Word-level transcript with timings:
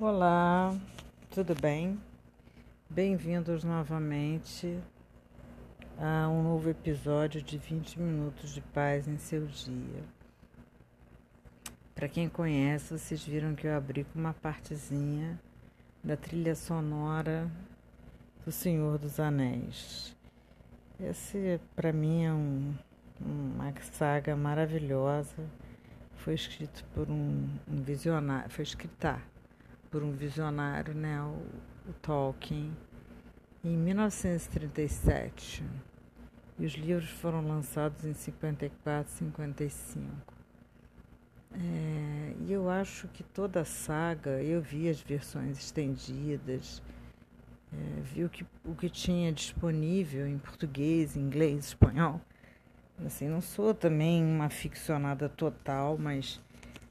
Olá, 0.00 0.78
tudo 1.28 1.60
bem? 1.60 1.98
Bem-vindos 2.88 3.64
novamente 3.64 4.78
a 5.98 6.28
um 6.28 6.40
novo 6.40 6.70
episódio 6.70 7.42
de 7.42 7.58
20 7.58 7.98
minutos 7.98 8.54
de 8.54 8.60
paz 8.60 9.08
em 9.08 9.18
seu 9.18 9.44
dia. 9.46 10.04
Para 11.96 12.08
quem 12.08 12.28
conhece, 12.28 12.96
vocês 12.96 13.24
viram 13.24 13.56
que 13.56 13.66
eu 13.66 13.76
abri 13.76 14.04
com 14.04 14.20
uma 14.20 14.32
partezinha 14.32 15.36
da 16.04 16.16
trilha 16.16 16.54
sonora 16.54 17.50
do 18.44 18.52
Senhor 18.52 18.98
dos 18.98 19.18
Anéis. 19.18 20.16
Esse, 21.00 21.60
para 21.74 21.92
mim, 21.92 22.22
é 22.22 22.32
um, 22.32 22.72
uma 23.20 23.74
saga 23.90 24.36
maravilhosa. 24.36 25.44
Foi 26.18 26.34
escrito 26.34 26.84
por 26.94 27.10
um, 27.10 27.48
um 27.66 27.82
visionário, 27.82 28.48
foi 28.48 28.62
escrita 28.62 29.20
por 29.90 30.02
um 30.02 30.12
visionário, 30.12 30.94
né, 30.94 31.20
o, 31.22 31.90
o 31.90 31.92
Tolkien, 32.02 32.70
em 33.64 33.76
1937. 33.76 35.64
E 36.58 36.66
os 36.66 36.72
livros 36.74 37.10
foram 37.10 37.46
lançados 37.46 38.04
em 38.04 38.12
54, 38.12 39.12
55. 39.12 40.04
É, 41.52 42.34
e 42.46 42.52
eu 42.52 42.68
acho 42.68 43.08
que 43.08 43.22
toda 43.22 43.60
a 43.60 43.64
saga, 43.64 44.42
eu 44.42 44.60
vi 44.60 44.88
as 44.88 45.00
versões 45.00 45.58
estendidas, 45.58 46.82
é, 47.72 48.00
vi 48.02 48.24
o 48.24 48.28
que, 48.28 48.46
o 48.64 48.74
que 48.74 48.88
tinha 48.88 49.32
disponível 49.32 50.26
em 50.26 50.38
português, 50.38 51.16
inglês, 51.16 51.66
espanhol. 51.66 52.20
Assim, 53.06 53.28
não 53.28 53.40
sou 53.40 53.72
também 53.72 54.24
uma 54.24 54.50
ficcionada 54.50 55.28
total, 55.28 55.96
mas 55.96 56.40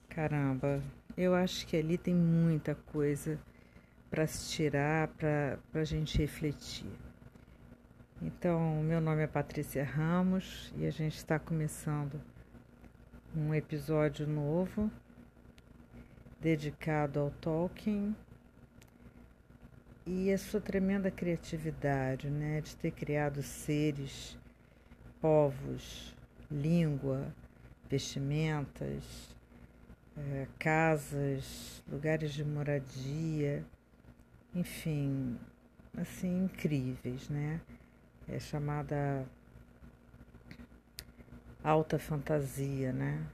caramba, 0.07 0.81
eu 1.17 1.33
acho 1.33 1.65
que 1.65 1.75
ali 1.75 1.97
tem 1.97 2.13
muita 2.13 2.75
coisa 2.75 3.39
para 4.09 4.27
se 4.27 4.51
tirar, 4.51 5.07
para 5.07 5.57
a 5.73 5.83
gente 5.83 6.19
refletir. 6.19 6.91
Então, 8.21 8.81
meu 8.83 9.01
nome 9.01 9.23
é 9.23 9.27
Patrícia 9.27 9.83
Ramos 9.83 10.71
e 10.77 10.85
a 10.85 10.91
gente 10.91 11.17
está 11.17 11.39
começando 11.39 12.21
um 13.35 13.53
episódio 13.53 14.27
novo 14.27 14.91
dedicado 16.39 17.19
ao 17.19 17.31
Tolkien 17.31 18.15
e 20.05 20.31
a 20.31 20.37
sua 20.37 20.61
tremenda 20.61 21.11
criatividade, 21.11 22.29
né, 22.29 22.61
de 22.61 22.75
ter 22.75 22.91
criado 22.91 23.41
seres, 23.41 24.37
povos, 25.19 26.15
língua, 26.49 27.27
vestimentas, 27.89 29.35
é, 30.17 30.47
casas, 30.57 31.83
lugares 31.87 32.33
de 32.33 32.43
moradia, 32.43 33.63
enfim, 34.53 35.37
assim, 35.95 36.45
incríveis, 36.45 37.29
né? 37.29 37.61
É 38.27 38.39
chamada 38.39 39.25
alta 41.63 41.99
fantasia, 41.99 42.91
né? 42.91 43.25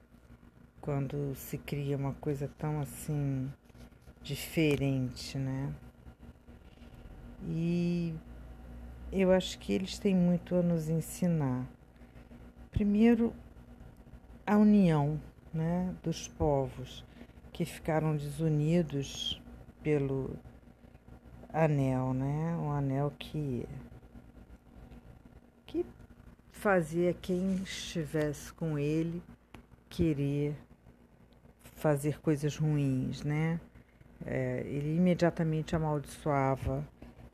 Quando 0.81 1.33
se 1.35 1.57
cria 1.57 1.95
uma 1.95 2.13
coisa 2.15 2.49
tão 2.57 2.81
assim 2.81 3.51
diferente, 4.21 5.37
né? 5.37 5.73
E 7.45 8.13
eu 9.11 9.31
acho 9.31 9.59
que 9.59 9.71
eles 9.73 9.97
têm 9.97 10.15
muito 10.15 10.55
a 10.55 10.61
nos 10.61 10.89
ensinar. 10.89 11.65
Primeiro, 12.71 13.33
a 14.45 14.57
união, 14.57 15.21
né, 15.53 15.93
dos 16.03 16.27
povos 16.27 17.05
que 17.51 17.65
ficaram 17.65 18.15
desunidos 18.15 19.41
pelo 19.83 20.35
anel, 21.51 22.13
né, 22.13 22.57
um 22.57 22.71
anel 22.71 23.13
que 23.17 23.67
que 25.65 25.85
fazia 26.51 27.13
quem 27.13 27.55
estivesse 27.57 28.51
com 28.53 28.79
ele 28.79 29.21
querer 29.89 30.55
fazer 31.75 32.19
coisas 32.21 32.55
ruins, 32.55 33.23
né? 33.23 33.59
É, 34.25 34.63
ele 34.65 34.95
imediatamente 34.95 35.75
amaldiçoava 35.75 36.87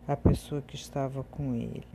a 0.08 0.18
pessoa 0.18 0.62
que 0.62 0.76
estava 0.76 1.24
com 1.24 1.54
ele. 1.54 1.86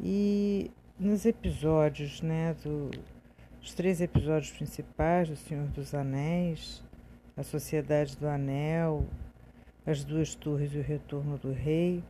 E 0.00 0.70
nos 0.98 1.26
episódios, 1.26 2.22
né, 2.22 2.54
do, 2.62 2.90
os 3.66 3.74
três 3.74 4.00
episódios 4.00 4.52
principais 4.52 5.28
do 5.28 5.34
Senhor 5.34 5.66
dos 5.66 5.92
Anéis, 5.92 6.80
A 7.36 7.42
Sociedade 7.42 8.16
do 8.16 8.28
Anel, 8.28 9.04
As 9.84 10.04
Duas 10.04 10.36
Torres 10.36 10.72
e 10.72 10.78
o 10.78 10.82
Retorno 10.82 11.36
do 11.36 11.50
Rei, 11.50 12.00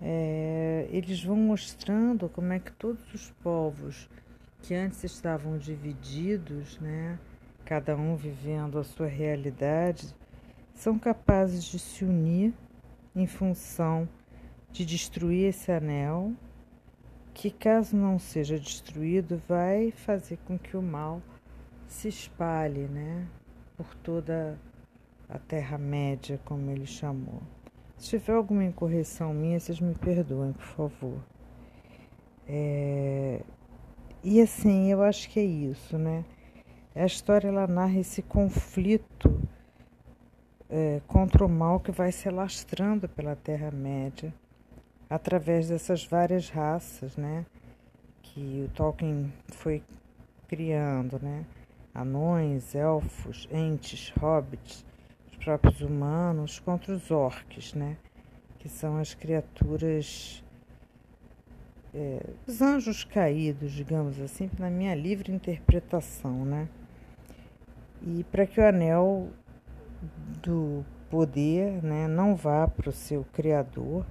é, 0.00 0.86
eles 0.92 1.20
vão 1.20 1.34
mostrando 1.34 2.28
como 2.28 2.52
é 2.52 2.60
que 2.60 2.70
todos 2.70 3.12
os 3.12 3.32
povos 3.42 4.08
que 4.62 4.72
antes 4.72 5.02
estavam 5.02 5.58
divididos, 5.58 6.78
né, 6.78 7.18
cada 7.64 7.96
um 7.96 8.14
vivendo 8.14 8.78
a 8.78 8.84
sua 8.84 9.08
realidade, 9.08 10.14
são 10.72 10.96
capazes 10.96 11.64
de 11.64 11.80
se 11.80 12.04
unir 12.04 12.54
em 13.16 13.26
função 13.26 14.08
de 14.70 14.86
destruir 14.86 15.48
esse 15.48 15.72
anel 15.72 16.32
que, 17.36 17.50
caso 17.50 17.94
não 17.94 18.18
seja 18.18 18.58
destruído, 18.58 19.42
vai 19.46 19.90
fazer 19.90 20.38
com 20.46 20.58
que 20.58 20.74
o 20.74 20.80
mal 20.80 21.20
se 21.86 22.08
espalhe, 22.08 22.88
né, 22.88 23.28
por 23.76 23.94
toda 23.96 24.58
a 25.28 25.38
Terra-média, 25.38 26.40
como 26.46 26.70
ele 26.70 26.86
chamou. 26.86 27.42
Se 27.98 28.18
tiver 28.18 28.32
alguma 28.32 28.64
incorreção 28.64 29.34
minha, 29.34 29.60
vocês 29.60 29.78
me 29.80 29.94
perdoem, 29.94 30.54
por 30.54 30.64
favor. 30.64 31.18
É... 32.48 33.42
E 34.24 34.40
assim, 34.40 34.90
eu 34.90 35.02
acho 35.02 35.28
que 35.28 35.38
é 35.38 35.44
isso, 35.44 35.98
né? 35.98 36.24
A 36.94 37.04
história 37.04 37.48
ela 37.48 37.66
narra 37.66 37.98
esse 37.98 38.22
conflito 38.22 39.46
é, 40.70 41.02
contra 41.06 41.44
o 41.44 41.48
mal 41.50 41.80
que 41.80 41.92
vai 41.92 42.10
se 42.10 42.26
alastrando 42.30 43.06
pela 43.10 43.36
Terra-média 43.36 44.32
através 45.08 45.68
dessas 45.68 46.04
várias 46.04 46.48
raças, 46.48 47.16
né, 47.16 47.46
que 48.22 48.64
o 48.66 48.68
Tolkien 48.74 49.32
foi 49.48 49.82
criando, 50.48 51.18
né, 51.22 51.44
anões, 51.94 52.74
elfos, 52.74 53.48
entes, 53.50 54.12
hobbits, 54.18 54.84
os 55.30 55.36
próprios 55.36 55.80
humanos 55.80 56.58
contra 56.58 56.92
os 56.92 57.10
orcs, 57.10 57.74
né, 57.74 57.96
que 58.58 58.68
são 58.68 58.96
as 58.98 59.14
criaturas, 59.14 60.42
é, 61.94 62.20
os 62.46 62.60
anjos 62.60 63.04
caídos, 63.04 63.72
digamos 63.72 64.20
assim, 64.20 64.50
na 64.58 64.68
minha 64.68 64.94
livre 64.94 65.32
interpretação, 65.32 66.44
né, 66.44 66.68
e 68.02 68.24
para 68.24 68.44
que 68.44 68.60
o 68.60 68.66
anel 68.66 69.28
do 70.42 70.84
poder, 71.08 71.82
né, 71.82 72.08
não 72.08 72.34
vá 72.34 72.66
para 72.66 72.90
o 72.90 72.92
seu 72.92 73.24
criador 73.32 74.04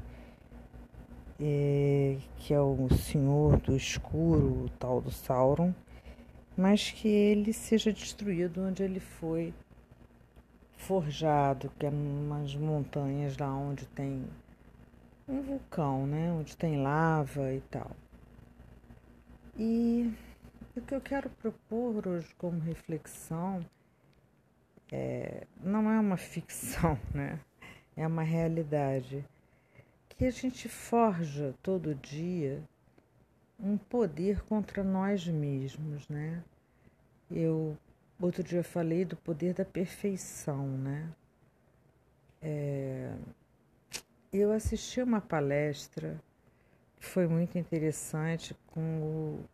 é, 1.39 2.17
que 2.37 2.53
é 2.53 2.59
o 2.59 2.87
senhor 2.89 3.57
do 3.57 3.75
escuro, 3.75 4.65
o 4.65 4.69
tal 4.79 5.01
do 5.01 5.11
Sauron, 5.11 5.73
mas 6.57 6.91
que 6.91 7.07
ele 7.07 7.51
seja 7.51 7.91
destruído 7.91 8.61
onde 8.61 8.83
ele 8.83 8.99
foi 8.99 9.53
forjado, 10.77 11.71
que 11.77 11.85
é 11.85 11.89
umas 11.89 12.55
montanhas 12.55 13.37
lá 13.37 13.53
onde 13.53 13.85
tem 13.87 14.23
um 15.27 15.41
vulcão, 15.41 16.05
né? 16.05 16.31
Onde 16.31 16.55
tem 16.55 16.81
lava 16.81 17.51
e 17.51 17.61
tal. 17.61 17.91
E 19.57 20.13
o 20.75 20.81
que 20.81 20.93
eu 20.93 21.01
quero 21.01 21.29
propor 21.29 22.07
hoje 22.07 22.27
como 22.37 22.59
reflexão 22.59 23.65
é, 24.91 25.47
não 25.63 25.89
é 25.89 25.99
uma 25.99 26.17
ficção, 26.17 26.97
né? 27.13 27.39
É 27.97 28.05
uma 28.05 28.23
realidade 28.23 29.25
que 30.17 30.25
a 30.25 30.31
gente 30.31 30.69
forja 30.69 31.53
todo 31.61 31.93
dia 31.93 32.63
um 33.59 33.77
poder 33.77 34.43
contra 34.43 34.83
nós 34.83 35.27
mesmos, 35.27 36.07
né? 36.07 36.43
Eu 37.29 37.77
outro 38.19 38.43
dia 38.43 38.63
falei 38.63 39.03
do 39.03 39.15
poder 39.17 39.53
da 39.53 39.65
perfeição, 39.65 40.67
né? 40.67 41.09
É, 42.41 43.13
eu 44.31 44.51
assisti 44.51 45.01
uma 45.01 45.19
palestra 45.21 46.19
que 46.97 47.05
foi 47.05 47.27
muito 47.27 47.57
interessante 47.57 48.55
com 48.67 49.01
o 49.01 49.45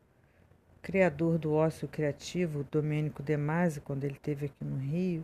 criador 0.82 1.38
do 1.38 1.54
ócio 1.54 1.88
criativo, 1.88 2.66
Domênico 2.72 3.24
De 3.24 3.38
Masi, 3.38 3.80
quando 3.82 4.04
ele 4.04 4.16
esteve 4.16 4.48
aqui 4.48 4.64
no 4.64 4.78
Rio, 4.78 5.24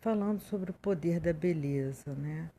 falando 0.00 0.40
sobre 0.40 0.70
o 0.70 0.74
poder 0.74 1.20
da 1.20 1.32
beleza, 1.32 2.14
né? 2.14 2.50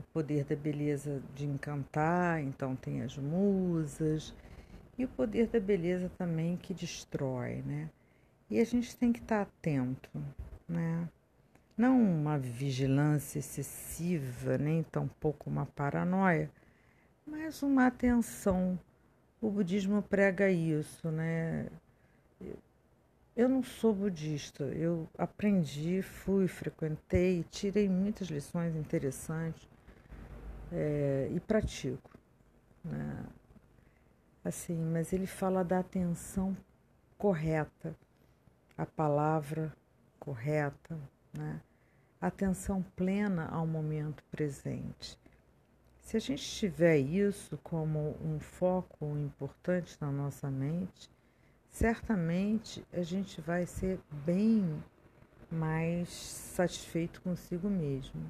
O 0.00 0.12
poder 0.12 0.44
da 0.44 0.56
beleza 0.56 1.22
de 1.34 1.46
encantar, 1.46 2.42
então 2.42 2.74
tem 2.74 3.02
as 3.02 3.16
musas, 3.16 4.34
e 4.98 5.04
o 5.04 5.08
poder 5.08 5.46
da 5.46 5.60
beleza 5.60 6.10
também 6.18 6.56
que 6.56 6.74
destrói, 6.74 7.62
né? 7.62 7.88
E 8.50 8.58
a 8.58 8.64
gente 8.64 8.96
tem 8.96 9.12
que 9.12 9.20
estar 9.20 9.42
atento, 9.42 10.10
né? 10.68 11.08
Não 11.76 12.00
uma 12.00 12.38
vigilância 12.38 13.38
excessiva, 13.38 14.58
nem 14.58 14.82
tampouco 14.82 15.48
uma 15.48 15.64
paranoia, 15.64 16.50
mas 17.26 17.62
uma 17.62 17.86
atenção. 17.86 18.78
O 19.40 19.50
budismo 19.50 20.02
prega 20.02 20.50
isso, 20.50 21.10
né? 21.10 21.68
Eu 23.34 23.48
não 23.48 23.62
sou 23.62 23.94
budista, 23.94 24.64
eu 24.64 25.08
aprendi, 25.16 26.02
fui, 26.02 26.46
frequentei, 26.46 27.44
tirei 27.50 27.88
muitas 27.88 28.28
lições 28.28 28.76
interessantes 28.76 29.66
é, 30.72 31.28
e 31.32 31.40
pratico. 31.40 32.10
Né? 32.84 33.24
Assim, 34.44 34.76
mas 34.76 35.12
ele 35.12 35.26
fala 35.26 35.62
da 35.62 35.80
atenção 35.80 36.56
correta, 37.18 37.94
a 38.76 38.86
palavra 38.86 39.72
correta, 40.18 40.98
né? 41.32 41.60
atenção 42.20 42.82
plena 42.96 43.46
ao 43.48 43.66
momento 43.66 44.22
presente. 44.30 45.18
Se 46.00 46.16
a 46.16 46.20
gente 46.20 46.42
tiver 46.42 46.98
isso 46.98 47.58
como 47.62 48.16
um 48.20 48.40
foco 48.40 49.16
importante 49.16 49.96
na 50.00 50.10
nossa 50.10 50.50
mente, 50.50 51.10
certamente 51.70 52.84
a 52.92 53.02
gente 53.02 53.40
vai 53.40 53.64
ser 53.64 54.00
bem 54.24 54.82
mais 55.50 56.08
satisfeito 56.08 57.20
consigo 57.20 57.68
mesmo. 57.68 58.20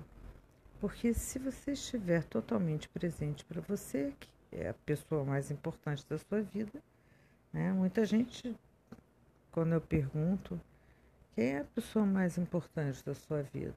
Porque 0.81 1.13
se 1.13 1.39
você 1.39 1.73
estiver 1.73 2.25
totalmente 2.25 2.89
presente 2.89 3.45
para 3.45 3.61
você, 3.61 4.15
que 4.19 4.31
é 4.51 4.71
a 4.71 4.75
pessoa 4.75 5.25
mais 5.25 5.51
importante 5.51 6.07
da 6.09 6.17
sua 6.17 6.41
vida, 6.41 6.83
né? 7.53 7.71
Muita 7.73 8.05
gente, 8.07 8.57
quando 9.53 9.75
eu 9.75 9.81
pergunto 9.81 10.59
quem 11.35 11.51
é 11.51 11.59
a 11.59 11.65
pessoa 11.65 12.07
mais 12.07 12.39
importante 12.39 13.05
da 13.05 13.15
sua 13.15 13.43
vida? 13.43 13.75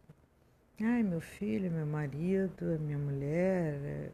Ai, 0.81 1.03
meu 1.03 1.21
filho, 1.21 1.69
meu 1.69 1.85
marido, 1.85 2.79
minha 2.79 2.97
mulher, 2.97 3.73
é, 3.83 4.11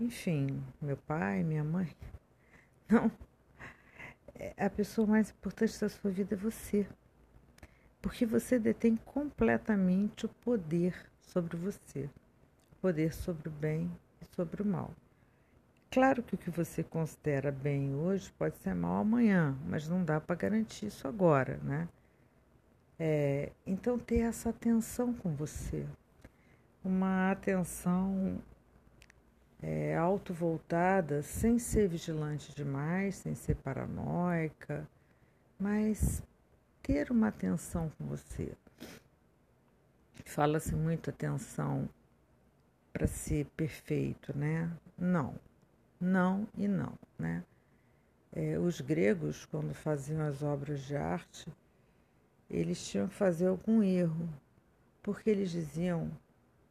enfim, 0.00 0.62
meu 0.80 0.96
pai, 0.96 1.44
minha 1.44 1.62
mãe. 1.62 1.94
Não, 2.88 3.10
é, 4.34 4.54
a 4.56 4.70
pessoa 4.70 5.06
mais 5.06 5.30
importante 5.30 5.78
da 5.80 5.88
sua 5.88 6.10
vida 6.10 6.34
é 6.34 6.38
você. 6.38 6.86
Porque 8.00 8.24
você 8.24 8.58
detém 8.58 8.96
completamente 8.96 10.26
o 10.26 10.28
poder 10.28 11.10
sobre 11.28 11.56
você, 11.56 12.08
poder 12.80 13.12
sobre 13.12 13.48
o 13.48 13.52
bem 13.52 13.90
e 14.20 14.24
sobre 14.34 14.62
o 14.62 14.66
mal. 14.66 14.90
Claro 15.90 16.22
que 16.22 16.34
o 16.34 16.38
que 16.38 16.50
você 16.50 16.82
considera 16.82 17.50
bem 17.50 17.94
hoje 17.94 18.30
pode 18.38 18.58
ser 18.58 18.74
mal 18.74 19.00
amanhã, 19.00 19.56
mas 19.66 19.88
não 19.88 20.04
dá 20.04 20.20
para 20.20 20.36
garantir 20.36 20.86
isso 20.86 21.08
agora, 21.08 21.58
né? 21.62 21.88
É, 22.98 23.52
então, 23.66 23.98
ter 23.98 24.18
essa 24.18 24.50
atenção 24.50 25.14
com 25.14 25.34
você, 25.34 25.86
uma 26.84 27.30
atenção 27.30 28.38
é, 29.62 29.96
auto-voltada, 29.96 31.22
sem 31.22 31.58
ser 31.58 31.88
vigilante 31.88 32.54
demais, 32.54 33.16
sem 33.16 33.34
ser 33.34 33.54
paranoica, 33.56 34.86
mas 35.58 36.22
ter 36.82 37.10
uma 37.10 37.28
atenção 37.28 37.90
com 37.96 38.06
você. 38.06 38.52
Fala-se 40.28 40.76
muito 40.76 41.08
atenção 41.08 41.88
para 42.92 43.06
ser 43.06 43.46
perfeito, 43.56 44.36
né? 44.36 44.70
Não, 44.96 45.34
não 45.98 46.46
e 46.54 46.68
não, 46.68 46.92
né? 47.18 47.42
É, 48.30 48.58
os 48.58 48.78
gregos, 48.82 49.46
quando 49.46 49.72
faziam 49.72 50.20
as 50.20 50.42
obras 50.42 50.82
de 50.82 50.94
arte, 50.94 51.50
eles 52.50 52.86
tinham 52.86 53.08
que 53.08 53.14
fazer 53.14 53.46
algum 53.46 53.82
erro, 53.82 54.28
porque 55.02 55.30
eles 55.30 55.50
diziam, 55.50 56.10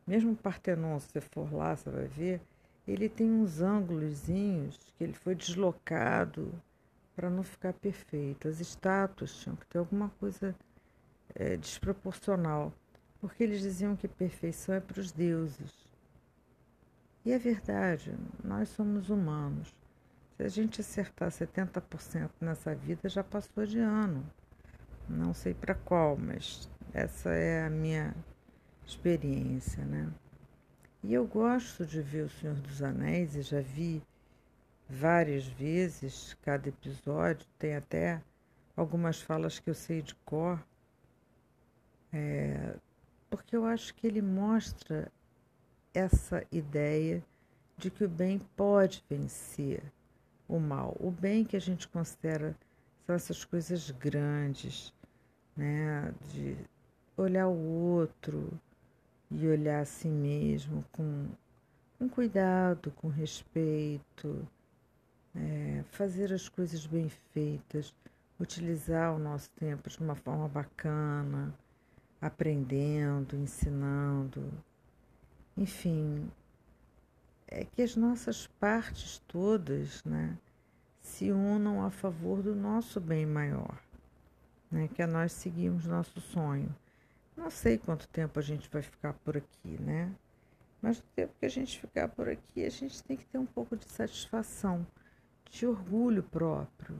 mesmo 0.06 0.33
o 0.33 0.38
Partenon, 0.38 1.00
se 1.00 1.10
você 1.10 1.19
for 1.19 1.51
lá, 1.51 1.75
você 1.75 1.89
vai 1.89 2.06
ver, 2.06 2.39
ele 2.88 3.10
tem 3.10 3.31
uns 3.31 3.60
ângulozinhos 3.60 4.77
que 4.95 5.03
ele 5.03 5.13
foi 5.13 5.33
deslocado 5.33 6.53
para 7.15 7.27
não 7.27 7.42
ficar 7.42 7.74
perfeito. 7.74 8.48
As 8.48 8.60
estátuas 8.60 9.36
tinham 9.39 9.56
que 9.56 9.65
ter 9.65 9.80
alguma 9.80 10.10
coisa 10.19 10.56
é, 11.33 11.57
desproporcional, 11.57 12.71
porque 13.19 13.43
eles 13.43 13.61
diziam 13.61 13.95
que 13.95 14.07
perfeição 14.07 14.75
é 14.75 14.79
para 14.79 14.99
os 14.99 15.11
deuses. 15.11 15.73
E 17.25 17.31
é 17.31 17.37
verdade, 17.37 18.15
nós 18.43 18.69
somos 18.69 19.09
humanos. 19.09 19.75
Se 20.35 20.43
a 20.43 20.47
gente 20.47 20.81
acertar 20.81 21.29
70% 21.29 22.29
nessa 22.39 22.73
vida, 22.75 23.09
já 23.09 23.23
passou 23.23 23.65
de 23.65 23.79
ano. 23.79 24.25
Não 25.09 25.33
sei 25.33 25.53
para 25.53 25.73
qual, 25.73 26.15
mas 26.15 26.69
essa 26.93 27.29
é 27.31 27.65
a 27.65 27.69
minha 27.69 28.15
experiência, 28.85 29.83
né? 29.83 30.09
E 31.03 31.13
eu 31.13 31.25
gosto 31.25 31.85
de 31.85 32.01
ver 32.01 32.25
O 32.25 32.29
Senhor 32.29 32.55
dos 32.55 32.81
Anéis 32.81 33.35
e 33.35 33.41
já 33.41 33.61
vi 33.61 34.01
várias 34.89 35.45
vezes 35.45 36.35
cada 36.41 36.69
episódio, 36.69 37.45
tem 37.59 37.75
até 37.75 38.21
algumas 38.75 39.21
falas 39.21 39.59
que 39.59 39.69
eu 39.69 39.73
sei 39.73 40.01
de 40.01 40.15
cor, 40.15 40.63
é, 42.13 42.75
porque 43.29 43.56
eu 43.56 43.65
acho 43.65 43.94
que 43.95 44.07
ele 44.07 44.21
mostra 44.21 45.12
essa 45.94 46.44
ideia 46.51 47.24
de 47.77 47.89
que 47.89 48.03
o 48.03 48.10
bem 48.10 48.39
pode 48.55 49.03
vencer 49.10 49.84
o 50.48 50.60
mal. 50.60 50.96
O 51.00 51.12
bem 51.12 51.43
que 51.43 51.55
a 51.55 51.62
gente 51.62 51.88
considera 51.88 52.55
são 53.05 53.15
essas 53.15 53.43
coisas 53.43 53.91
grandes, 53.91 54.93
né? 55.55 56.13
De 56.31 56.57
olhar 57.17 57.48
o 57.48 57.57
outro, 57.57 58.60
e 59.29 59.48
olhar 59.48 59.81
a 59.81 59.86
si 59.86 60.07
mesmo 60.07 60.84
com, 60.91 61.27
com 61.98 62.10
cuidado, 62.10 62.91
com 62.91 63.07
respeito, 63.10 64.48
é, 65.36 65.84
fazer 65.91 66.34
as 66.34 66.48
coisas 66.48 66.86
bem 66.86 67.10
feitas, 67.34 67.93
utilizar 68.39 69.13
o 69.13 69.19
nosso 69.19 69.50
tempo 69.51 69.89
de 69.89 70.00
uma 70.00 70.15
forma 70.15 70.48
bacana, 70.48 71.53
aprendendo, 72.27 73.36
ensinando, 73.36 74.51
enfim, 75.57 76.29
é 77.48 77.65
que 77.65 77.81
as 77.81 77.96
nossas 77.96 78.48
partes 78.60 79.22
todas, 79.27 80.03
né, 80.03 80.38
se 81.01 81.31
unam 81.31 81.84
a 81.86 81.89
favor 81.89 82.41
do 82.43 82.55
nosso 82.55 83.00
bem 83.00 83.25
maior, 83.25 83.79
né, 84.69 84.88
que 84.88 85.01
é 85.01 85.07
nós 85.07 85.31
seguirmos 85.31 85.86
nosso 85.86 86.19
sonho. 86.19 86.74
Não 87.36 87.50
sei 87.50 87.77
quanto 87.77 88.07
tempo 88.07 88.39
a 88.39 88.41
gente 88.41 88.69
vai 88.69 88.81
ficar 88.81 89.13
por 89.13 89.38
aqui, 89.38 89.79
né? 89.79 90.12
Mas 90.81 90.98
no 90.98 91.03
tempo 91.15 91.34
que 91.39 91.46
a 91.46 91.50
gente 91.50 91.79
ficar 91.79 92.07
por 92.07 92.27
aqui, 92.27 92.65
a 92.65 92.69
gente 92.69 93.03
tem 93.03 93.15
que 93.15 93.25
ter 93.25 93.38
um 93.38 93.46
pouco 93.46 93.77
de 93.77 93.89
satisfação, 93.89 94.86
de 95.50 95.65
orgulho 95.65 96.24
próprio, 96.24 96.98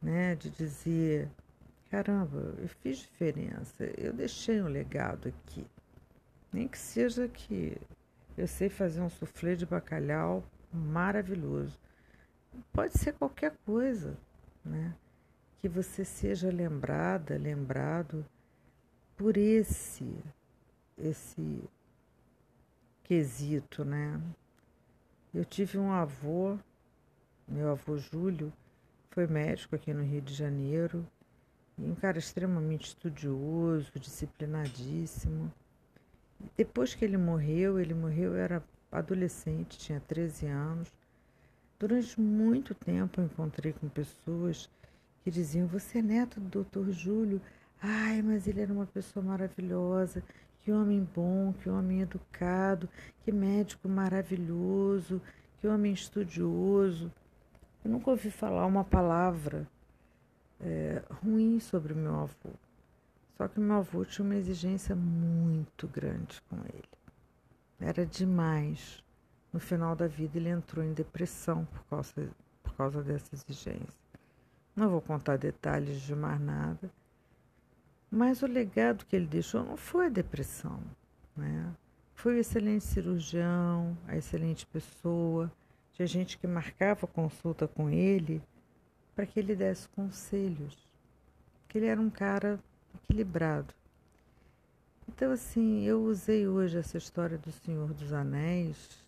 né? 0.00 0.36
De 0.36 0.50
dizer, 0.50 1.28
caramba, 1.92 2.54
eu 2.58 2.68
fiz 2.68 2.96
diferença, 3.00 3.84
eu 3.98 4.14
deixei 4.14 4.62
um 4.62 4.66
legado 4.66 5.28
aqui. 5.28 5.66
Nem 6.50 6.66
que 6.66 6.78
seja 6.78 7.28
que 7.28 7.76
eu 8.34 8.48
sei 8.48 8.70
fazer 8.70 9.02
um 9.02 9.10
soufflé 9.10 9.54
de 9.54 9.66
bacalhau 9.66 10.42
maravilhoso. 10.72 11.78
Pode 12.72 12.98
ser 12.98 13.12
qualquer 13.12 13.54
coisa, 13.66 14.16
né? 14.64 14.94
Que 15.60 15.68
você 15.68 16.02
seja 16.02 16.50
lembrada, 16.50 17.36
lembrado 17.36 18.24
por 19.14 19.36
esse 19.36 20.16
esse 20.96 21.62
quesito, 23.04 23.84
né? 23.84 24.18
Eu 25.34 25.44
tive 25.44 25.76
um 25.76 25.92
avô, 25.92 26.56
meu 27.46 27.70
avô 27.70 27.98
Júlio, 27.98 28.50
foi 29.10 29.26
médico 29.26 29.76
aqui 29.76 29.92
no 29.92 30.02
Rio 30.02 30.22
de 30.22 30.32
Janeiro, 30.32 31.06
um 31.78 31.94
cara 31.94 32.18
extremamente 32.18 32.88
estudioso, 32.88 33.90
disciplinadíssimo. 33.98 35.52
Depois 36.56 36.94
que 36.94 37.04
ele 37.04 37.16
morreu, 37.16 37.78
ele 37.78 37.94
morreu, 37.94 38.32
eu 38.32 38.36
era 38.36 38.62
adolescente, 38.90 39.78
tinha 39.78 40.00
13 40.00 40.46
anos. 40.46 40.92
Durante 41.78 42.20
muito 42.20 42.74
tempo 42.74 43.20
eu 43.20 43.24
encontrei 43.24 43.72
com 43.72 43.88
pessoas 43.88 44.68
que 45.24 45.30
diziam: 45.30 45.66
Você 45.66 45.98
é 45.98 46.02
neto 46.02 46.40
do 46.40 46.64
Dr. 46.64 46.90
Júlio? 46.90 47.40
Ai, 47.80 48.22
mas 48.22 48.46
ele 48.46 48.60
era 48.60 48.72
uma 48.72 48.86
pessoa 48.86 49.24
maravilhosa, 49.24 50.22
que 50.60 50.70
homem 50.70 51.08
bom, 51.14 51.52
que 51.52 51.68
homem 51.68 52.02
educado, 52.02 52.88
que 53.24 53.32
médico 53.32 53.88
maravilhoso, 53.88 55.20
que 55.58 55.66
homem 55.66 55.92
estudioso. 55.92 57.10
Eu 57.84 57.90
nunca 57.90 58.10
ouvi 58.10 58.30
falar 58.30 58.66
uma 58.66 58.84
palavra 58.84 59.66
é, 60.62 61.02
ruim 61.22 61.58
sobre 61.60 61.94
meu 61.94 62.14
avô. 62.20 62.50
Só 63.36 63.48
que 63.48 63.58
meu 63.58 63.76
avô 63.76 64.04
tinha 64.04 64.24
uma 64.24 64.36
exigência 64.36 64.94
muito 64.94 65.88
grande 65.88 66.40
com 66.48 66.56
ele. 66.56 66.88
Era 67.80 68.06
demais. 68.06 69.02
No 69.52 69.60
final 69.60 69.96
da 69.96 70.06
vida, 70.06 70.38
ele 70.38 70.48
entrou 70.48 70.84
em 70.84 70.92
depressão 70.94 71.66
por 71.66 71.84
causa, 71.84 72.30
por 72.62 72.74
causa 72.74 73.02
dessa 73.02 73.34
exigência. 73.34 74.00
Não 74.74 74.88
vou 74.88 75.00
contar 75.02 75.36
detalhes 75.36 76.00
de 76.00 76.14
mais 76.14 76.40
nada 76.40 76.90
Mas 78.10 78.42
o 78.42 78.46
legado 78.46 79.04
que 79.04 79.14
ele 79.14 79.26
deixou 79.26 79.62
não 79.64 79.76
foi 79.76 80.06
a 80.06 80.10
depressão, 80.10 80.80
né? 81.36 81.74
Foi 82.14 82.36
o 82.36 82.38
excelente 82.38 82.84
cirurgião, 82.84 83.96
a 84.06 84.16
excelente 84.16 84.66
pessoa. 84.66 85.52
Tinha 85.92 86.06
gente 86.06 86.38
que 86.38 86.46
marcava 86.46 87.06
consulta 87.06 87.66
com 87.68 87.90
ele 87.90 88.42
para 89.14 89.26
que 89.26 89.38
ele 89.38 89.54
desse 89.54 89.88
conselhos. 89.88 90.76
Que 91.68 91.78
ele 91.78 91.86
era 91.86 92.00
um 92.00 92.10
cara 92.10 92.58
equilibrado. 92.94 93.74
Então, 95.08 95.32
assim, 95.32 95.82
eu 95.82 96.02
usei 96.02 96.46
hoje 96.46 96.78
essa 96.78 96.96
história 96.96 97.36
do 97.38 97.50
Senhor 97.50 97.92
dos 97.92 98.12
Anéis 98.12 99.04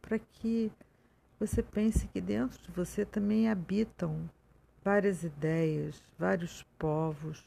para 0.00 0.18
que 0.18 0.70
você 1.38 1.62
pense 1.62 2.06
que 2.08 2.20
dentro 2.20 2.60
de 2.62 2.70
você 2.70 3.04
também 3.04 3.48
habitam 3.48 4.28
várias 4.84 5.22
ideias, 5.22 6.02
vários 6.18 6.64
povos, 6.78 7.44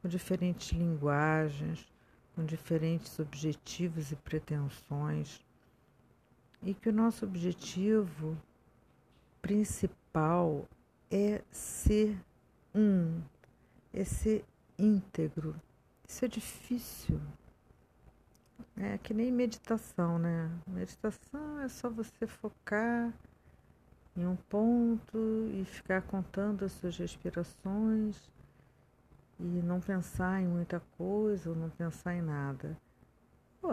com 0.00 0.08
diferentes 0.08 0.72
linguagens, 0.72 1.86
com 2.34 2.44
diferentes 2.44 3.18
objetivos 3.18 4.10
e 4.10 4.16
pretensões, 4.16 5.44
e 6.62 6.74
que 6.74 6.88
o 6.88 6.92
nosso 6.92 7.24
objetivo 7.24 8.36
principal 9.40 10.66
é 11.10 11.42
ser 11.50 12.18
um, 12.74 13.20
é 13.92 14.04
ser 14.04 14.44
íntegro. 14.78 15.54
Isso 16.06 16.24
é 16.24 16.28
difícil. 16.28 17.20
É 18.76 18.98
que 18.98 19.12
nem 19.12 19.32
meditação, 19.32 20.18
né? 20.18 20.50
Meditação 20.66 21.60
é 21.60 21.68
só 21.68 21.90
você 21.90 22.26
focar 22.26 23.12
em 24.16 24.26
um 24.26 24.36
ponto 24.36 25.18
e 25.52 25.64
ficar 25.64 26.02
contando 26.02 26.64
as 26.64 26.72
suas 26.72 26.96
respirações 26.96 28.30
e 29.38 29.42
não 29.42 29.80
pensar 29.80 30.40
em 30.42 30.46
muita 30.46 30.80
coisa 30.96 31.50
ou 31.50 31.56
não 31.56 31.70
pensar 31.70 32.14
em 32.14 32.22
nada. 32.22 32.76
Pô, 33.60 33.68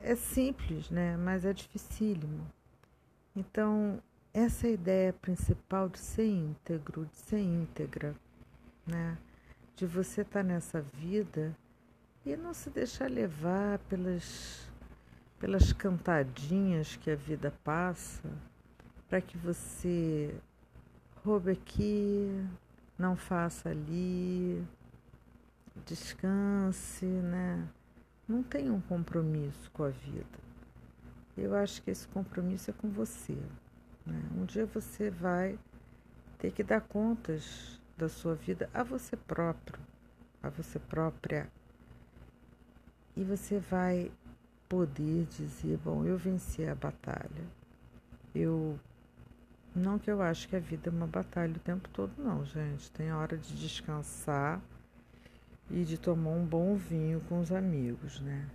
é 0.00 0.14
simples, 0.14 0.90
né? 0.90 1.16
Mas 1.16 1.44
é 1.44 1.52
dificílimo. 1.52 2.46
Então, 3.34 4.00
essa 4.38 4.66
é 4.66 4.72
ideia 4.72 5.14
principal 5.14 5.88
de 5.88 5.98
ser 5.98 6.26
íntegro, 6.26 7.06
de 7.06 7.16
ser 7.16 7.38
íntegra, 7.38 8.14
né? 8.86 9.16
De 9.74 9.86
você 9.86 10.20
estar 10.20 10.40
tá 10.40 10.46
nessa 10.46 10.78
vida 10.78 11.56
e 12.22 12.36
não 12.36 12.52
se 12.52 12.68
deixar 12.68 13.10
levar 13.10 13.78
pelas, 13.88 14.70
pelas 15.38 15.72
cantadinhas 15.72 16.96
que 16.96 17.10
a 17.10 17.16
vida 17.16 17.50
passa 17.64 18.28
para 19.08 19.22
que 19.22 19.38
você 19.38 20.34
roube 21.24 21.52
aqui, 21.52 22.28
não 22.98 23.16
faça 23.16 23.70
ali, 23.70 24.62
descanse, 25.86 27.06
né? 27.06 27.66
Não 28.28 28.42
tenha 28.42 28.70
um 28.70 28.82
compromisso 28.82 29.70
com 29.70 29.84
a 29.84 29.88
vida. 29.88 30.38
Eu 31.38 31.54
acho 31.54 31.80
que 31.80 31.90
esse 31.90 32.06
compromisso 32.08 32.70
é 32.70 32.74
com 32.74 32.90
você. 32.90 33.38
Né? 34.06 34.22
Um 34.36 34.44
dia 34.44 34.64
você 34.66 35.10
vai 35.10 35.58
ter 36.38 36.52
que 36.52 36.62
dar 36.62 36.80
contas 36.80 37.80
da 37.96 38.08
sua 38.08 38.34
vida 38.34 38.70
a 38.72 38.82
você 38.82 39.16
próprio, 39.16 39.78
a 40.42 40.48
você 40.48 40.78
própria. 40.78 41.48
E 43.16 43.24
você 43.24 43.58
vai 43.58 44.12
poder 44.68 45.26
dizer: 45.26 45.78
Bom, 45.78 46.04
eu 46.04 46.16
venci 46.16 46.64
a 46.64 46.74
batalha. 46.74 47.44
Eu 48.34 48.78
não 49.74 49.98
que 49.98 50.10
eu 50.10 50.22
acho 50.22 50.48
que 50.48 50.56
a 50.56 50.60
vida 50.60 50.88
é 50.88 50.92
uma 50.92 51.06
batalha 51.06 51.54
o 51.54 51.60
tempo 51.60 51.88
todo, 51.90 52.12
não, 52.16 52.44
gente. 52.44 52.90
Tem 52.92 53.12
hora 53.12 53.36
de 53.36 53.54
descansar 53.56 54.60
e 55.70 55.84
de 55.84 55.98
tomar 55.98 56.30
um 56.30 56.44
bom 56.44 56.76
vinho 56.76 57.20
com 57.28 57.40
os 57.40 57.52
amigos, 57.52 58.20
né? 58.20 58.48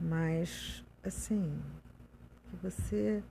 Mas, 0.00 0.84
assim, 1.04 1.60
que 2.50 2.56
você 2.56 3.22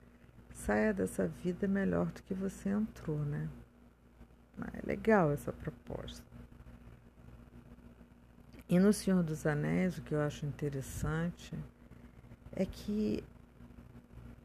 saia 0.58 0.92
dessa 0.92 1.26
vida 1.26 1.68
melhor 1.68 2.06
do 2.06 2.22
que 2.22 2.34
você 2.34 2.68
entrou, 2.68 3.18
né? 3.18 3.48
É 4.74 4.86
legal 4.86 5.30
essa 5.30 5.52
proposta. 5.52 6.26
E 8.68 8.78
no 8.78 8.92
Senhor 8.92 9.22
dos 9.22 9.46
Anéis, 9.46 9.96
o 9.96 10.02
que 10.02 10.14
eu 10.14 10.20
acho 10.20 10.44
interessante 10.44 11.56
é 12.52 12.66
que 12.66 13.24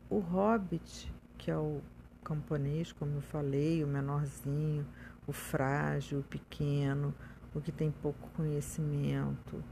o 0.09 0.19
Hobbit, 0.19 1.11
que 1.37 1.49
é 1.49 1.57
o 1.57 1.81
camponês, 2.23 2.91
como 2.91 3.15
eu 3.15 3.21
falei, 3.21 3.83
o 3.83 3.87
menorzinho, 3.87 4.85
o 5.27 5.33
frágil, 5.33 6.19
o 6.19 6.23
pequeno, 6.23 7.13
o 7.53 7.59
que 7.59 7.71
tem 7.71 7.91
pouco 7.91 8.29
conhecimento, 8.29 9.63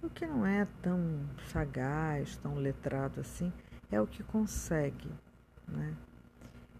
o 0.00 0.08
que 0.08 0.24
não 0.24 0.46
é 0.46 0.66
tão 0.80 1.28
sagaz, 1.48 2.36
tão 2.36 2.54
letrado 2.54 3.20
assim, 3.20 3.52
é 3.90 4.00
o 4.00 4.06
que 4.06 4.22
consegue, 4.22 5.10
né? 5.70 5.96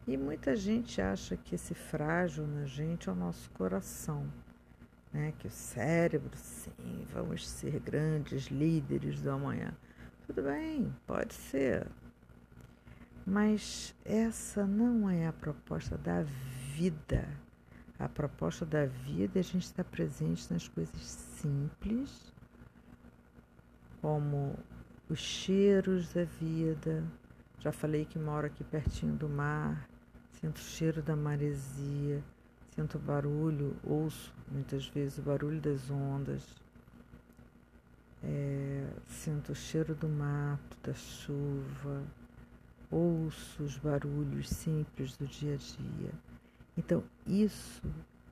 E 0.07 0.17
muita 0.17 0.57
gente 0.57 1.01
acha 1.01 1.37
que 1.37 1.55
esse 1.55 1.75
frágil 1.75 2.47
na 2.47 2.65
gente 2.65 3.09
é 3.09 3.13
o 3.13 3.15
nosso 3.15 3.51
coração, 3.51 4.27
né? 5.13 5.33
Que 5.39 5.47
o 5.47 5.51
cérebro, 5.51 6.37
sim, 6.37 7.07
vamos 7.13 7.49
ser 7.49 7.81
grandes 7.81 8.47
líderes 8.47 9.21
do 9.21 9.31
amanhã. 9.31 9.73
Tudo 10.27 10.43
bem, 10.43 10.95
pode 11.07 11.35
ser, 11.35 11.87
mas 13.27 13.95
essa 14.05 14.67
não 14.67 15.09
é 15.09 15.27
a 15.27 15.33
proposta 15.33 15.97
da 15.97 16.23
vida. 16.75 17.29
A 17.99 18.09
proposta 18.09 18.65
da 18.65 18.87
vida 18.87 19.39
é 19.39 19.41
a 19.41 19.45
gente 19.45 19.65
estar 19.65 19.85
presente 19.85 20.53
nas 20.53 20.67
coisas 20.67 21.01
simples, 21.01 22.35
como 24.01 24.59
os 25.09 25.19
cheiros 25.19 26.13
da 26.13 26.25
vida. 26.25 27.05
Já 27.61 27.71
falei 27.73 28.05
que 28.05 28.19
moro 28.19 28.47
aqui 28.47 28.65
pertinho 28.65 29.15
do 29.15 29.29
mar, 29.29 29.89
sinto 30.33 30.57
o 30.57 30.61
cheiro 30.61 31.03
da 31.03 31.15
maresia, 31.15 32.23
sinto 32.75 32.97
o 32.97 33.01
barulho, 33.01 33.77
ouço 33.85 34.35
muitas 34.51 34.87
vezes 34.87 35.19
o 35.19 35.23
barulho 35.23 35.61
das 35.61 35.91
ondas, 35.91 36.43
é, 38.23 38.87
sinto 39.07 39.53
o 39.53 39.55
cheiro 39.55 39.95
do 39.95 40.09
mato, 40.09 40.77
da 40.83 40.95
chuva 40.95 42.03
ouço 42.91 43.63
os 43.63 43.79
barulhos 43.79 44.49
simples 44.49 45.17
do 45.17 45.27
dia 45.27 45.55
a 45.55 45.57
dia. 45.57 46.11
Então, 46.77 47.05
isso 47.27 47.83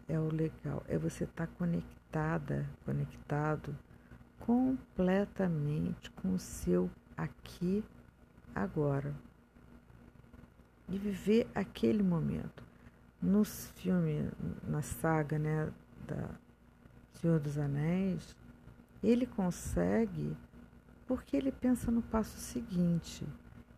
é 0.09 0.19
o 0.19 0.35
legal, 0.35 0.83
é 0.89 0.99
você 0.99 1.25
estar 1.25 1.47
tá 1.47 1.53
conectada, 1.57 2.69
conectado 2.85 3.77
completamente 4.41 6.11
com 6.13 6.35
o 6.35 6.39
seu 6.39 6.91
aqui, 7.17 7.85
agora. 8.63 9.15
E 10.89 10.97
viver 10.97 11.47
aquele 11.55 12.03
momento. 12.03 12.63
No 13.21 13.45
filme, 13.45 14.31
na 14.63 14.81
saga 14.81 15.39
né, 15.39 15.73
da 16.07 16.31
Senhor 17.15 17.41
dos 17.41 17.59
Anéis, 17.59 18.37
ele 19.03 19.27
consegue 19.27 20.37
porque 21.07 21.37
ele 21.37 21.51
pensa 21.51 21.91
no 21.91 22.03
passo 22.03 22.39
seguinte 22.39 23.27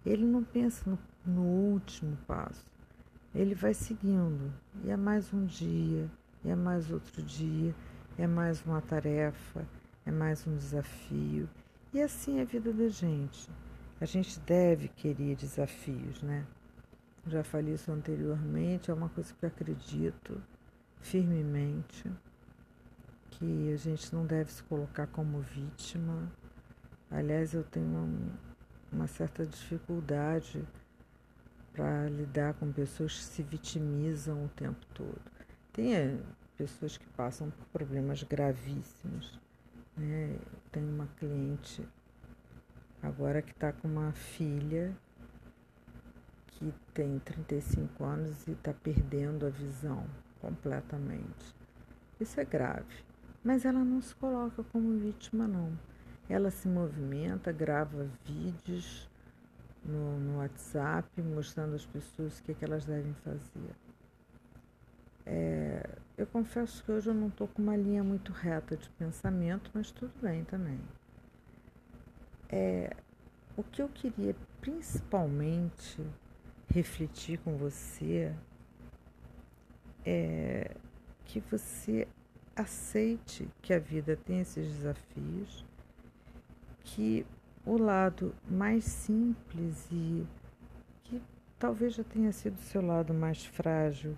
ele 0.04 0.24
não 0.24 0.42
pensa 0.42 0.88
no, 0.88 0.98
no 1.24 1.42
último 1.42 2.16
passo. 2.26 2.64
Ele 3.34 3.54
vai 3.54 3.74
seguindo. 3.74 4.52
E 4.84 4.90
é 4.90 4.96
mais 4.96 5.32
um 5.32 5.44
dia, 5.44 6.10
e 6.44 6.48
é 6.48 6.56
mais 6.56 6.90
outro 6.90 7.22
dia, 7.22 7.74
é 8.18 8.26
mais 8.26 8.64
uma 8.64 8.80
tarefa, 8.80 9.66
é 10.04 10.10
mais 10.10 10.46
um 10.46 10.56
desafio. 10.56 11.48
E 11.92 12.00
assim 12.00 12.38
é 12.38 12.42
a 12.42 12.46
vida 12.46 12.72
da 12.72 12.88
gente. 12.88 13.48
A 14.00 14.06
gente 14.06 14.40
deve 14.40 14.88
querer 14.88 15.36
desafios, 15.36 16.22
né? 16.22 16.46
Já 17.26 17.44
falei 17.44 17.74
isso 17.74 17.92
anteriormente, 17.92 18.90
é 18.90 18.94
uma 18.94 19.10
coisa 19.10 19.34
que 19.34 19.44
eu 19.44 19.48
acredito 19.48 20.42
firmemente, 21.00 22.10
que 23.30 23.70
a 23.70 23.76
gente 23.76 24.14
não 24.14 24.24
deve 24.24 24.50
se 24.50 24.62
colocar 24.62 25.06
como 25.08 25.40
vítima. 25.40 26.32
Aliás, 27.10 27.52
eu 27.52 27.62
tenho 27.62 27.86
um, 27.86 28.30
uma 28.90 29.06
certa 29.06 29.44
dificuldade 29.44 30.66
para 31.74 32.08
lidar 32.08 32.54
com 32.54 32.72
pessoas 32.72 33.18
que 33.18 33.24
se 33.24 33.42
vitimizam 33.42 34.46
o 34.46 34.48
tempo 34.48 34.84
todo. 34.94 35.20
Tem 35.74 35.94
é, 35.94 36.18
pessoas 36.56 36.96
que 36.96 37.06
passam 37.10 37.50
por 37.50 37.66
problemas 37.66 38.22
gravíssimos. 38.22 39.38
Né? 39.94 40.38
Tem 40.72 40.82
uma 40.82 41.06
cliente 41.18 41.86
agora 43.02 43.42
que 43.42 43.52
está 43.52 43.72
com 43.72 43.88
uma 43.88 44.12
filha 44.12 44.94
que 46.46 46.72
tem 46.92 47.18
35 47.20 48.04
anos 48.04 48.46
e 48.46 48.52
está 48.52 48.72
perdendo 48.72 49.46
a 49.46 49.50
visão 49.50 50.04
completamente. 50.40 51.54
Isso 52.20 52.38
é 52.40 52.44
grave. 52.44 53.04
Mas 53.42 53.64
ela 53.64 53.82
não 53.82 54.02
se 54.02 54.14
coloca 54.14 54.62
como 54.64 54.98
vítima, 54.98 55.48
não. 55.48 55.72
Ela 56.28 56.50
se 56.50 56.68
movimenta, 56.68 57.50
grava 57.50 58.06
vídeos 58.24 59.08
no, 59.82 60.20
no 60.20 60.38
WhatsApp 60.38 61.08
mostrando 61.22 61.74
às 61.74 61.86
pessoas 61.86 62.38
o 62.38 62.42
que, 62.42 62.52
é 62.52 62.54
que 62.54 62.64
elas 62.64 62.84
devem 62.84 63.14
fazer. 63.24 63.74
É, 65.24 65.88
eu 66.18 66.26
confesso 66.26 66.84
que 66.84 66.92
hoje 66.92 67.08
eu 67.08 67.14
não 67.14 67.28
estou 67.28 67.48
com 67.48 67.62
uma 67.62 67.76
linha 67.76 68.04
muito 68.04 68.32
reta 68.32 68.76
de 68.76 68.88
pensamento, 68.90 69.70
mas 69.72 69.90
tudo 69.90 70.12
bem 70.20 70.44
também. 70.44 70.78
É, 72.52 72.90
o 73.56 73.62
que 73.62 73.80
eu 73.80 73.88
queria 73.88 74.34
principalmente 74.60 76.04
refletir 76.68 77.38
com 77.38 77.56
você 77.56 78.34
é 80.04 80.74
que 81.24 81.40
você 81.40 82.08
aceite 82.56 83.48
que 83.62 83.72
a 83.72 83.78
vida 83.78 84.16
tem 84.16 84.40
esses 84.40 84.66
desafios, 84.66 85.64
que 86.82 87.24
o 87.64 87.76
lado 87.76 88.34
mais 88.48 88.84
simples 88.84 89.86
e 89.92 90.26
que 91.04 91.22
talvez 91.58 91.94
já 91.94 92.04
tenha 92.04 92.32
sido 92.32 92.56
o 92.56 92.62
seu 92.62 92.82
lado 92.82 93.14
mais 93.14 93.44
frágil 93.44 94.16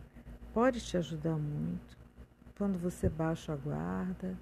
pode 0.55 0.81
te 0.81 0.97
ajudar 0.97 1.37
muito. 1.37 1.99
Quando 2.57 2.79
você 2.79 3.09
baixa 3.09 3.53
a 3.53 3.57
guarda, 3.57 4.39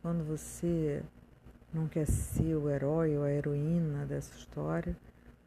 quando 0.00 0.24
você 0.24 1.02
não 1.72 1.88
quer 1.88 2.06
ser 2.06 2.54
o 2.54 2.68
herói 2.68 3.16
ou 3.16 3.24
a 3.24 3.30
heroína 3.30 4.04
dessa 4.04 4.36
história, 4.36 4.96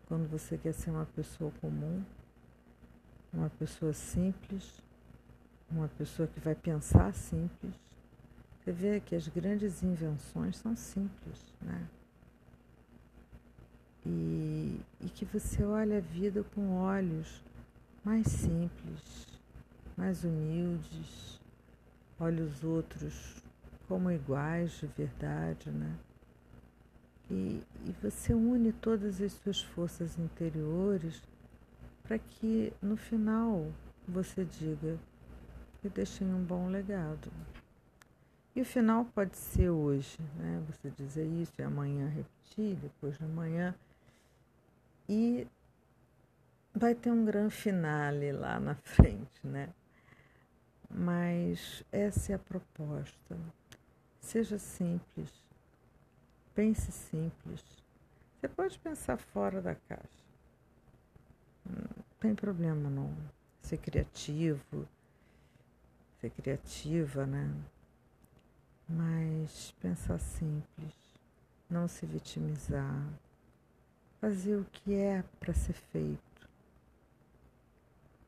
quando 0.07 0.27
você 0.29 0.57
quer 0.57 0.73
ser 0.73 0.89
uma 0.89 1.05
pessoa 1.05 1.51
comum, 1.61 2.03
uma 3.31 3.49
pessoa 3.49 3.93
simples, 3.93 4.81
uma 5.69 5.87
pessoa 5.87 6.27
que 6.27 6.39
vai 6.39 6.55
pensar 6.55 7.13
simples. 7.13 7.73
Você 8.59 8.71
vê 8.71 8.99
que 8.99 9.15
as 9.15 9.27
grandes 9.27 9.83
invenções 9.83 10.57
são 10.57 10.75
simples, 10.75 11.53
né? 11.61 11.87
E, 14.05 14.79
e 15.01 15.09
que 15.09 15.25
você 15.25 15.63
olha 15.63 15.97
a 15.97 16.01
vida 16.01 16.43
com 16.55 16.75
olhos 16.77 17.43
mais 18.03 18.27
simples, 18.27 19.27
mais 19.97 20.23
humildes, 20.23 21.39
olha 22.19 22.43
os 22.43 22.63
outros 22.63 23.43
como 23.87 24.11
iguais 24.11 24.71
de 24.79 24.87
verdade, 24.87 25.69
né? 25.69 25.95
E, 27.29 27.61
e 27.85 27.91
você 28.01 28.33
une 28.33 28.71
todas 28.71 29.19
as 29.19 29.33
suas 29.33 29.61
forças 29.61 30.17
interiores 30.17 31.21
para 32.03 32.19
que 32.19 32.71
no 32.81 32.95
final 32.95 33.71
você 34.07 34.45
diga: 34.45 34.97
Eu 35.83 35.89
deixei 35.89 36.27
um 36.27 36.43
bom 36.43 36.69
legado. 36.69 37.31
E 38.55 38.61
o 38.61 38.65
final 38.65 39.03
pode 39.05 39.35
ser 39.35 39.69
hoje, 39.69 40.17
né? 40.37 40.63
Você 40.67 40.89
dizer 40.89 41.25
isso 41.25 41.53
e 41.59 41.63
amanhã 41.63 42.07
repetir, 42.07 42.75
depois 42.75 43.17
de 43.17 43.25
amanhã. 43.25 43.75
E 45.09 45.45
vai 46.73 46.95
ter 46.95 47.11
um 47.11 47.25
grande 47.25 47.53
finale 47.53 48.31
lá 48.31 48.59
na 48.59 48.75
frente, 48.85 49.45
né? 49.45 49.69
Mas 50.89 51.83
essa 51.91 52.31
é 52.31 52.35
a 52.35 52.39
proposta. 52.39 53.37
Seja 54.21 54.57
simples, 54.57 55.44
pense 56.55 56.91
simples. 56.91 57.61
Você 58.39 58.47
pode 58.47 58.79
pensar 58.79 59.17
fora 59.17 59.61
da 59.61 59.75
caixa. 59.75 60.25
Não 61.65 62.05
tem 62.19 62.33
problema 62.33 62.89
não. 62.89 63.13
Ser 63.61 63.77
criativo, 63.77 64.87
ser 66.21 66.29
criativa, 66.31 67.25
né? 67.25 67.53
Mas 68.87 69.71
pensar 69.81 70.19
simples, 70.19 70.93
não 71.69 71.87
se 71.87 72.05
vitimizar, 72.05 73.03
fazer 74.21 74.55
o 74.55 74.65
que 74.65 74.93
é 74.93 75.23
para 75.39 75.53
ser 75.53 75.73
feito 75.73 76.49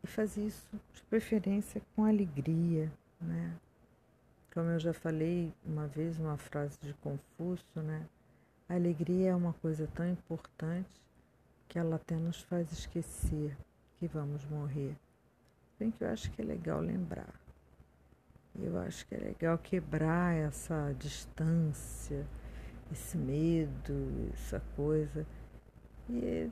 e 0.03 0.07
fazer 0.07 0.47
isso 0.47 0.67
de 0.93 1.01
preferência 1.03 1.81
com 1.95 2.03
alegria, 2.05 2.91
né? 3.21 3.55
Como 4.51 4.69
eu 4.71 4.79
já 4.79 4.93
falei 4.93 5.53
uma 5.63 5.85
vez, 5.85 6.17
uma 6.17 6.37
frase 6.37 6.79
de 6.81 6.93
Confúcio, 6.95 7.83
né? 7.83 8.07
A 8.69 8.75
alegria 8.75 9.29
é 9.29 9.35
uma 9.35 9.53
coisa 9.53 9.87
tão 9.95 10.09
importante 10.09 11.01
que 11.69 11.79
ela 11.79 11.95
até 11.95 12.15
nos 12.15 12.41
faz 12.41 12.69
esquecer 12.71 13.57
que 13.97 14.07
vamos 14.07 14.43
morrer. 14.45 14.95
Bem 15.79 15.89
que 15.89 16.03
eu 16.03 16.09
acho 16.09 16.29
que 16.31 16.41
é 16.41 16.45
legal 16.45 16.81
lembrar. 16.81 17.33
Eu 18.59 18.77
acho 18.79 19.05
que 19.07 19.15
é 19.15 19.19
legal 19.19 19.57
quebrar 19.57 20.35
essa 20.35 20.93
distância, 20.99 22.25
esse 22.91 23.17
medo, 23.17 24.31
essa 24.33 24.59
coisa. 24.75 25.25
E 26.09 26.49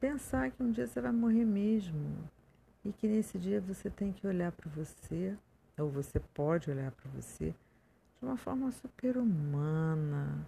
pensar 0.00 0.50
que 0.50 0.62
um 0.62 0.70
dia 0.70 0.86
você 0.86 1.00
vai 1.00 1.12
morrer 1.12 1.44
mesmo 1.44 2.28
e 2.84 2.92
que 2.92 3.08
nesse 3.08 3.38
dia 3.38 3.60
você 3.60 3.90
tem 3.90 4.12
que 4.12 4.26
olhar 4.26 4.52
para 4.52 4.70
você, 4.70 5.36
ou 5.78 5.90
você 5.90 6.20
pode 6.20 6.70
olhar 6.70 6.92
para 6.92 7.10
você 7.10 7.50
de 7.50 8.24
uma 8.24 8.36
forma 8.36 8.70
super 8.70 9.16
humana, 9.16 10.46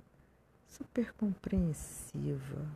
super 0.68 1.12
compreensiva 1.14 2.66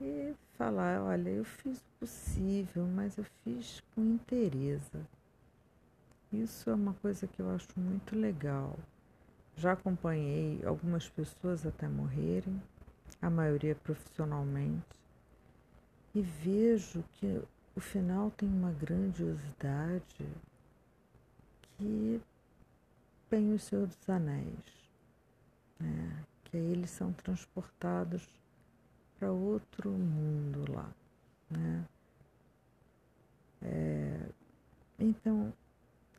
e 0.00 0.34
falar: 0.58 1.02
olha, 1.02 1.30
eu 1.30 1.44
fiz 1.44 1.78
o 1.78 2.00
possível, 2.00 2.86
mas 2.86 3.16
eu 3.16 3.24
fiz 3.44 3.82
com 3.94 4.02
interesse. 4.02 4.98
Isso 6.32 6.68
é 6.68 6.74
uma 6.74 6.94
coisa 6.94 7.26
que 7.26 7.40
eu 7.40 7.50
acho 7.50 7.68
muito 7.76 8.18
legal. 8.18 8.76
Já 9.56 9.72
acompanhei 9.72 10.62
algumas 10.66 11.08
pessoas 11.08 11.64
até 11.64 11.88
morrerem, 11.88 12.60
a 13.22 13.30
maioria 13.30 13.74
profissionalmente 13.74 14.84
e 16.16 16.22
vejo 16.22 17.04
que 17.12 17.42
o 17.74 17.80
final 17.80 18.30
tem 18.30 18.48
uma 18.48 18.72
grandiosidade 18.72 20.26
que 21.76 22.20
tem 23.28 23.52
o 23.52 23.58
Senhor 23.58 23.86
dos 23.86 24.08
Anéis, 24.08 24.88
né? 25.78 26.24
Aí 26.56 26.72
eles 26.72 26.90
são 26.90 27.12
transportados 27.12 28.28
para 29.18 29.30
outro 29.30 29.90
mundo 29.90 30.70
lá. 30.72 30.90
Né? 31.50 31.84
É, 33.62 34.28
então, 34.98 35.52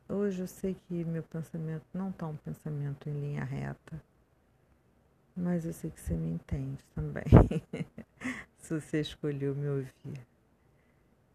hoje 0.08 0.40
eu 0.40 0.46
sei 0.46 0.74
que 0.74 1.04
meu 1.04 1.22
pensamento 1.22 1.84
não 1.94 2.10
está 2.10 2.26
um 2.26 2.36
pensamento 2.36 3.08
em 3.08 3.12
linha 3.12 3.44
reta, 3.44 4.02
mas 5.36 5.64
eu 5.64 5.72
sei 5.72 5.90
que 5.90 6.00
você 6.00 6.14
me 6.14 6.30
entende 6.30 6.82
também. 6.94 7.24
se 8.58 8.80
você 8.80 9.00
escolheu 9.00 9.54
me 9.54 9.68
ouvir. 9.68 10.26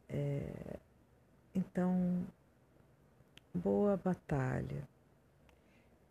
É, 0.10 0.80
então, 1.56 2.26
boa 3.54 3.98
batalha 3.98 4.93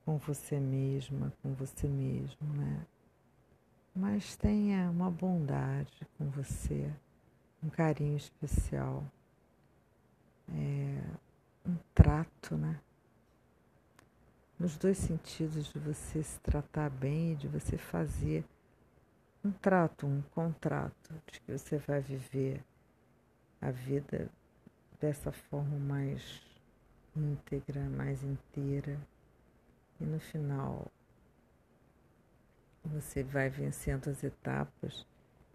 com 0.04 0.18
você 0.18 0.58
mesma, 0.58 1.32
com 1.42 1.54
você 1.54 1.86
mesmo, 1.86 2.46
né? 2.54 2.86
Mas 3.94 4.36
tenha 4.36 4.90
uma 4.90 5.10
bondade 5.10 6.06
com 6.16 6.28
você, 6.30 6.90
um 7.62 7.68
carinho 7.68 8.16
especial, 8.16 9.04
é, 10.48 11.02
um 11.66 11.76
trato, 11.94 12.56
né? 12.56 12.80
Nos 14.58 14.76
dois 14.76 14.98
sentidos 14.98 15.72
de 15.72 15.78
você 15.78 16.22
se 16.22 16.38
tratar 16.40 16.88
bem 16.88 17.32
e 17.32 17.36
de 17.36 17.48
você 17.48 17.76
fazer 17.76 18.44
um 19.44 19.50
trato, 19.50 20.06
um 20.06 20.22
contrato 20.34 21.12
de 21.30 21.40
que 21.40 21.52
você 21.52 21.78
vai 21.78 22.00
viver 22.00 22.64
a 23.60 23.70
vida 23.70 24.30
dessa 25.00 25.32
forma 25.32 25.76
mais 25.78 26.40
íntegra, 27.16 27.80
mais 27.90 28.22
inteira. 28.22 28.98
E 30.02 30.04
no 30.04 30.18
final 30.18 30.90
você 32.84 33.22
vai 33.22 33.48
vencendo 33.48 34.10
as 34.10 34.24
etapas 34.24 35.06